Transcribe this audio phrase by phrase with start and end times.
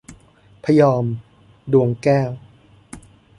[0.63, 1.05] พะยอม
[1.71, 2.29] ดวงแก้ว